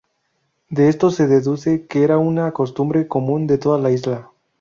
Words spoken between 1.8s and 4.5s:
que era una costumbre común de toda la isla.